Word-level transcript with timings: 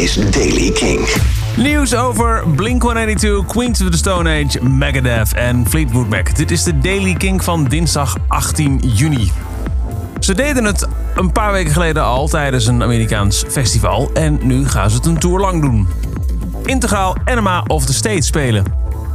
is 0.00 0.14
Daily 0.14 0.70
King. 0.70 1.08
Nieuws 1.56 1.94
over 1.94 2.44
Blink-182, 2.56 3.46
Queens 3.46 3.82
of 3.82 3.90
the 3.90 3.96
Stone 3.96 4.30
Age, 4.30 4.64
Megadeth 4.64 5.34
en 5.34 5.66
Fleetwood 5.68 6.08
Mac. 6.08 6.36
Dit 6.36 6.50
is 6.50 6.62
de 6.62 6.78
Daily 6.78 7.14
King 7.14 7.44
van 7.44 7.64
dinsdag 7.64 8.16
18 8.28 8.80
juni. 8.94 9.32
Ze 10.20 10.34
deden 10.34 10.64
het 10.64 10.88
een 11.14 11.32
paar 11.32 11.52
weken 11.52 11.72
geleden 11.72 12.04
al 12.04 12.28
tijdens 12.28 12.66
een 12.66 12.82
Amerikaans 12.82 13.44
festival 13.48 14.10
en 14.14 14.38
nu 14.42 14.68
gaan 14.68 14.90
ze 14.90 14.96
het 14.96 15.06
een 15.06 15.18
tour 15.18 15.40
lang 15.40 15.62
doen. 15.62 15.88
Integraal 16.64 17.16
Enema 17.24 17.64
of 17.66 17.84
the 17.84 17.94
State 17.94 18.22
spelen. 18.22 18.64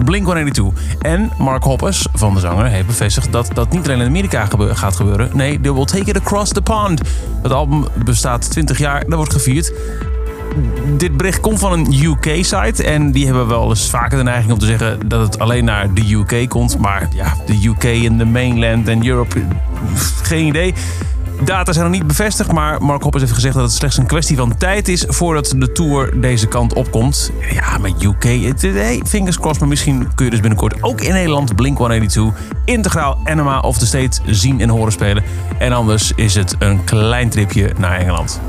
Blink-182 0.05 0.63
en 1.01 1.31
Mark 1.37 1.63
Hoppus 1.63 2.07
van 2.13 2.33
de 2.33 2.39
zanger 2.39 2.65
heeft 2.65 2.87
bevestigd 2.87 3.31
dat 3.31 3.49
dat 3.53 3.71
niet 3.71 3.85
alleen 3.85 3.99
in 3.99 4.07
Amerika 4.07 4.47
gaat 4.59 4.95
gebeuren. 4.95 5.29
Nee, 5.33 5.59
they 5.61 5.73
will 5.73 5.85
take 5.85 6.09
it 6.09 6.17
across 6.17 6.51
the 6.51 6.61
pond. 6.61 7.01
Het 7.41 7.51
album 7.51 7.85
bestaat 8.03 8.51
20 8.51 8.77
jaar, 8.77 9.03
dat 9.07 9.15
wordt 9.15 9.33
gevierd 9.33 9.73
dit 10.97 11.17
bericht 11.17 11.39
komt 11.39 11.59
van 11.59 11.71
een 11.71 11.93
UK-site. 12.03 12.83
En 12.83 13.11
die 13.11 13.25
hebben 13.25 13.47
wel 13.47 13.69
eens 13.69 13.89
vaker 13.89 14.17
de 14.17 14.23
neiging 14.23 14.51
om 14.51 14.59
te 14.59 14.65
zeggen 14.65 15.07
dat 15.07 15.21
het 15.21 15.39
alleen 15.39 15.65
naar 15.65 15.93
de 15.93 16.13
UK 16.13 16.49
komt. 16.49 16.77
Maar 16.77 17.07
ja, 17.13 17.33
de 17.45 17.67
UK 17.67 17.83
en 17.83 18.17
de 18.17 18.25
mainland 18.25 18.87
en 18.87 19.07
Europe, 19.07 19.41
geen 20.21 20.47
idee. 20.47 20.73
Data 21.43 21.73
zijn 21.73 21.85
nog 21.85 21.93
niet 21.93 22.07
bevestigd, 22.07 22.51
maar 22.51 22.81
Mark 22.81 23.01
Hoppers 23.01 23.23
heeft 23.23 23.35
gezegd 23.35 23.53
dat 23.55 23.63
het 23.63 23.73
slechts 23.73 23.97
een 23.97 24.05
kwestie 24.05 24.37
van 24.37 24.57
tijd 24.57 24.87
is 24.87 25.05
voordat 25.07 25.53
de 25.57 25.71
tour 25.71 26.21
deze 26.21 26.47
kant 26.47 26.73
opkomt. 26.73 27.31
Ja, 27.51 27.77
met 27.77 28.03
UK, 28.03 28.23
hey, 28.23 29.01
fingers 29.05 29.39
crossed, 29.39 29.59
maar 29.59 29.69
misschien 29.69 30.07
kun 30.15 30.25
je 30.25 30.31
dus 30.31 30.39
binnenkort 30.39 30.83
ook 30.83 31.01
in 31.01 31.13
Nederland 31.13 31.55
Blink-182 31.55 32.21
integraal 32.65 33.19
Enema 33.23 33.59
of 33.59 33.77
the 33.77 33.85
State 33.85 34.21
zien 34.25 34.61
en 34.61 34.69
horen 34.69 34.91
spelen. 34.91 35.23
En 35.57 35.71
anders 35.71 36.11
is 36.15 36.35
het 36.35 36.55
een 36.59 36.83
klein 36.83 37.29
tripje 37.29 37.71
naar 37.77 37.97
Engeland. 37.97 38.41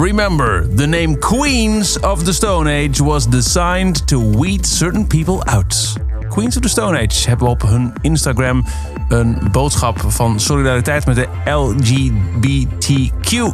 Remember, 0.00 0.66
the 0.76 0.86
name 0.86 1.18
Queens 1.18 2.00
of 2.00 2.24
the 2.24 2.32
Stone 2.32 2.70
Age 2.70 3.00
was 3.00 3.26
designed 3.26 4.06
to 4.06 4.18
weed 4.40 4.66
certain 4.66 5.06
people 5.06 5.42
out. 5.44 5.94
Queens 6.28 6.56
of 6.56 6.62
the 6.62 6.68
Stone 6.68 6.98
Age 6.98 7.28
hebben 7.28 7.48
op 7.48 7.62
hun 7.62 7.92
Instagram 8.00 8.64
een 9.08 9.38
boodschap 9.52 10.04
van 10.06 10.40
solidariteit 10.40 11.06
met 11.06 11.16
de 11.16 11.28
LGBTQ 11.44 12.78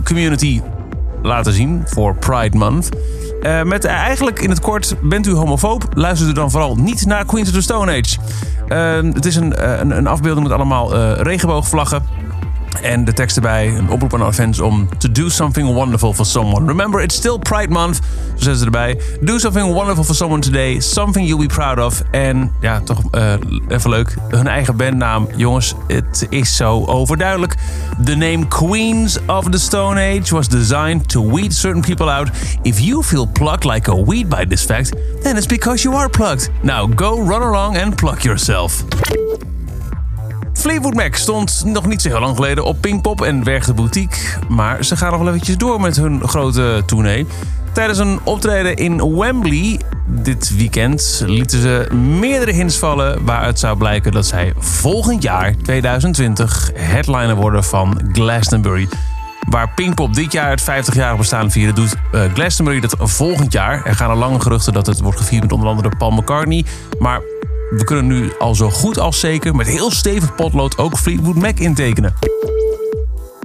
community 0.04 0.60
laten 1.22 1.52
zien 1.52 1.82
voor 1.84 2.14
Pride 2.14 2.56
Month. 2.56 2.88
Eh, 3.42 3.62
met 3.62 3.84
eigenlijk 3.84 4.40
in 4.40 4.50
het 4.50 4.60
kort, 4.60 4.94
bent 5.02 5.26
u 5.26 5.32
homofoob? 5.32 5.84
Luistert 5.94 6.30
u 6.30 6.32
dan 6.32 6.50
vooral 6.50 6.76
niet 6.76 7.06
naar 7.06 7.24
Queens 7.24 7.48
of 7.48 7.54
the 7.54 7.62
Stone 7.62 7.92
Age. 7.92 8.16
Eh, 8.68 9.14
het 9.14 9.26
is 9.26 9.36
een, 9.36 9.54
eh, 9.54 9.78
een, 9.78 9.96
een 9.96 10.06
afbeelding 10.06 10.46
met 10.46 10.56
allemaal 10.56 10.94
eh, 10.94 11.12
regenboogvlaggen. 11.22 12.02
En 12.82 13.04
de 13.04 13.12
tekst 13.12 13.36
erbij, 13.36 13.68
een 13.68 13.90
oproep 13.90 14.14
aan 14.14 14.22
alle 14.22 14.32
fans 14.32 14.60
om 14.60 14.88
to 14.98 15.12
do 15.12 15.28
something 15.28 15.72
wonderful 15.72 16.12
for 16.12 16.26
someone. 16.26 16.66
Remember, 16.66 17.02
it's 17.02 17.14
still 17.14 17.38
Pride 17.38 17.72
Month. 17.72 17.96
Zo 17.96 18.02
zetten 18.36 18.56
ze 18.56 18.64
erbij. 18.64 19.00
Do 19.20 19.38
something 19.38 19.72
wonderful 19.72 20.04
for 20.04 20.14
someone 20.14 20.40
today. 20.40 20.80
Something 20.80 21.26
you'll 21.26 21.46
be 21.46 21.54
proud 21.54 21.78
of. 21.78 22.02
En 22.10 22.52
ja, 22.60 22.80
toch 22.80 23.00
eh, 23.10 23.32
even 23.68 23.90
leuk. 23.90 24.14
Hun 24.28 24.46
eigen 24.46 24.76
bandnaam. 24.76 25.28
Jongens, 25.36 25.74
het 25.86 26.26
is 26.30 26.56
zo 26.56 26.84
overduidelijk. 26.84 27.54
The 28.04 28.14
name 28.14 28.46
Queens 28.48 29.18
of 29.26 29.44
the 29.50 29.58
Stone 29.58 30.00
Age 30.00 30.34
was 30.34 30.48
designed 30.48 31.08
to 31.08 31.34
weed 31.34 31.54
certain 31.54 31.80
people 31.80 32.10
out. 32.12 32.28
If 32.62 32.78
you 32.78 33.02
feel 33.02 33.26
plucked 33.26 33.64
like 33.64 33.90
a 33.90 34.04
weed 34.04 34.28
by 34.28 34.44
this 34.44 34.64
fact, 34.64 34.92
then 35.22 35.36
it's 35.36 35.46
because 35.46 35.82
you 35.82 35.96
are 35.96 36.08
plucked. 36.08 36.50
Now 36.62 36.94
go 36.94 37.20
run 37.20 37.42
along 37.42 37.76
and 37.76 37.96
pluck 37.96 38.22
yourself. 38.22 38.84
Fleetwood 40.66 40.94
Mac 40.94 41.14
stond 41.14 41.62
nog 41.64 41.86
niet 41.86 42.02
zo 42.02 42.08
heel 42.08 42.20
lang 42.20 42.36
geleden 42.36 42.64
op 42.64 42.80
Pinkpop 42.80 43.22
en 43.22 43.44
werkte 43.44 43.74
boutique. 43.74 44.38
Maar 44.48 44.84
ze 44.84 44.96
gaan 44.96 45.10
nog 45.10 45.20
wel 45.20 45.28
eventjes 45.28 45.56
door 45.56 45.80
met 45.80 45.96
hun 45.96 46.28
grote 46.28 46.82
tournee. 46.86 47.26
Tijdens 47.72 47.98
een 47.98 48.20
optreden 48.24 48.76
in 48.76 49.16
Wembley 49.18 49.80
dit 50.06 50.56
weekend 50.56 51.22
lieten 51.26 51.60
ze 51.60 51.94
meerdere 51.94 52.52
hints 52.52 52.76
vallen... 52.76 53.24
waaruit 53.24 53.58
zou 53.58 53.76
blijken 53.76 54.12
dat 54.12 54.26
zij 54.26 54.52
volgend 54.58 55.22
jaar, 55.22 55.54
2020, 55.62 56.70
headliner 56.74 57.36
worden 57.36 57.64
van 57.64 58.00
Glastonbury. 58.12 58.88
Waar 59.48 59.70
Pinkpop 59.74 60.14
dit 60.14 60.32
jaar 60.32 60.50
het 60.50 60.62
50-jarig 60.62 61.16
bestaan 61.16 61.50
vieren, 61.50 61.74
doet 61.74 61.94
eh, 62.12 62.20
Glastonbury 62.34 62.80
dat 62.80 62.96
volgend 62.98 63.52
jaar. 63.52 63.84
Er 63.84 63.94
gaan 63.94 64.10
al 64.10 64.16
lange 64.16 64.40
geruchten 64.40 64.72
dat 64.72 64.86
het 64.86 65.00
wordt 65.00 65.18
gevierd 65.18 65.42
met 65.42 65.52
onder 65.52 65.68
andere 65.68 65.96
Paul 65.98 66.10
McCartney. 66.10 66.64
Maar 66.98 67.20
we 67.70 67.84
kunnen 67.84 68.06
nu 68.06 68.32
al 68.38 68.54
zo 68.54 68.70
goed 68.70 68.98
als 68.98 69.20
zeker 69.20 69.54
met 69.54 69.66
heel 69.66 69.90
stevig 69.90 70.34
potlood 70.34 70.78
ook 70.78 70.98
Fleetwood 70.98 71.34
Mac 71.34 71.58
intekenen. 71.58 72.14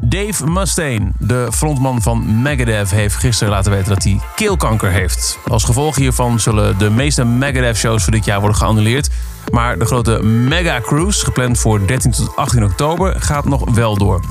Dave 0.04 0.48
Mustaine, 0.48 1.12
de 1.20 1.48
frontman 1.52 2.02
van 2.02 2.42
Megadeth, 2.42 2.92
heeft 2.92 3.16
gisteren 3.16 3.54
laten 3.54 3.72
weten 3.72 3.94
dat 3.94 4.04
hij 4.04 4.20
keelkanker 4.36 4.90
heeft. 4.90 5.40
Als 5.48 5.64
gevolg 5.64 5.96
hiervan 5.96 6.40
zullen 6.40 6.78
de 6.78 6.90
meeste 6.90 7.26
Megadeth-shows 7.26 8.04
voor 8.04 8.12
dit 8.12 8.26
jaar 8.26 8.40
worden 8.40 8.58
geannuleerd. 8.58 9.10
Maar 9.52 9.80
de 9.80 9.86
grote 9.86 10.24
Mega 10.24 10.82
Cruise, 10.82 11.26
gepland 11.26 11.60
voor 11.60 11.88
13 11.88 12.12
tot 12.12 12.36
18 12.36 12.64
oktober, 12.64 13.16
gaat 13.22 13.46
nog 13.46 13.70
wel 13.74 13.98
door. 13.98 14.24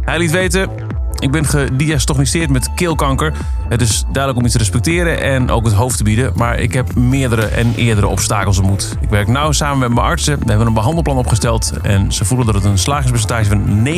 Hij 0.00 0.18
liet 0.18 0.30
weten: 0.30 0.70
Ik 1.18 1.30
ben 1.30 1.44
gediagnosticeerd 1.44 2.50
met 2.50 2.74
keelkanker. 2.74 3.32
Het 3.68 3.80
is 3.80 4.02
duidelijk 4.02 4.36
om 4.36 4.44
iets 4.44 4.52
te 4.52 4.58
respecteren 4.58 5.20
en 5.20 5.50
ook 5.50 5.64
het 5.64 5.74
hoofd 5.74 5.96
te 5.96 6.04
bieden. 6.04 6.32
Maar 6.34 6.58
ik 6.58 6.72
heb 6.72 6.94
meerdere 6.94 7.46
en 7.46 7.74
eerdere 7.76 8.06
obstakels 8.06 8.58
ontmoet. 8.58 8.96
Ik 9.00 9.08
werk 9.08 9.28
nauw 9.28 9.52
samen 9.52 9.78
met 9.78 9.88
mijn 9.88 10.06
artsen. 10.06 10.38
We 10.38 10.48
hebben 10.48 10.66
een 10.66 10.74
behandelplan 10.74 11.16
opgesteld. 11.16 11.72
En 11.82 12.12
ze 12.12 12.24
voelen 12.24 12.46
dat 12.46 12.54
het 12.54 12.64
een 12.64 12.78
slagingspercentage 12.78 13.48
van 13.48 13.88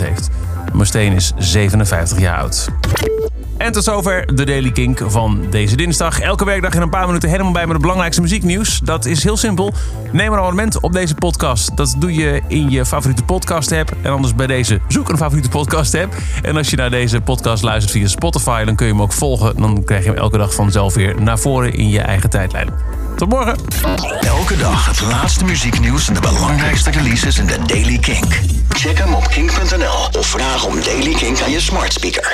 90% 0.00 0.02
heeft. 0.04 0.28
Mijn 0.72 0.86
steen 0.86 1.12
is 1.12 1.32
57 1.36 2.18
jaar 2.18 2.38
oud. 2.38 2.68
En 3.60 3.72
tot 3.72 3.84
zover 3.84 4.34
de 4.34 4.44
Daily 4.44 4.72
Kink 4.72 5.00
van 5.06 5.46
deze 5.50 5.76
dinsdag. 5.76 6.20
Elke 6.20 6.44
werkdag 6.44 6.74
in 6.74 6.80
een 6.80 6.90
paar 6.90 7.06
minuten 7.06 7.28
helemaal 7.28 7.52
bij 7.52 7.62
met 7.62 7.72
het 7.72 7.80
belangrijkste 7.80 8.22
muzieknieuws. 8.22 8.80
Dat 8.84 9.04
is 9.04 9.22
heel 9.22 9.36
simpel. 9.36 9.72
Neem 10.12 10.32
een 10.32 10.38
abonnement 10.38 10.80
op 10.80 10.92
deze 10.92 11.14
podcast. 11.14 11.76
Dat 11.76 11.94
doe 11.98 12.14
je 12.14 12.40
in 12.46 12.70
je 12.70 12.86
favoriete 12.86 13.22
podcast 13.22 13.72
app. 13.72 13.92
En 14.02 14.12
anders 14.12 14.34
bij 14.34 14.46
deze 14.46 14.80
zoek 14.88 15.08
een 15.08 15.16
favoriete 15.16 15.48
podcast 15.48 15.94
app. 15.94 16.16
En 16.42 16.56
als 16.56 16.70
je 16.70 16.76
naar 16.76 16.90
deze 16.90 17.20
podcast 17.20 17.62
luistert 17.62 17.92
via 17.92 18.08
Spotify, 18.08 18.64
dan 18.64 18.76
kun 18.76 18.86
je 18.86 18.92
hem 18.92 19.02
ook 19.02 19.12
volgen. 19.12 19.56
Dan 19.56 19.84
krijg 19.84 20.04
je 20.04 20.10
hem 20.10 20.18
elke 20.18 20.38
dag 20.38 20.54
vanzelf 20.54 20.94
weer 20.94 21.22
naar 21.22 21.38
voren 21.38 21.72
in 21.72 21.88
je 21.88 22.00
eigen 22.00 22.30
tijdlijn. 22.30 22.68
Tot 23.16 23.28
morgen. 23.28 23.56
Elke 24.20 24.56
dag 24.56 24.86
het 24.86 25.00
laatste 25.00 25.44
muzieknieuws 25.44 26.08
en 26.08 26.14
de 26.14 26.20
belangrijkste 26.20 26.90
releases 26.90 27.38
in 27.38 27.46
de 27.46 27.58
Daily 27.66 27.98
Kink. 27.98 28.40
Check 28.68 28.98
hem 28.98 29.14
op 29.14 29.28
kink.nl 29.28 30.18
of 30.18 30.26
vraag 30.26 30.66
om 30.66 30.82
Daily 30.82 31.14
Kink 31.14 31.40
aan 31.40 31.50
je 31.50 31.60
smart 31.60 31.92
speaker. 31.92 32.28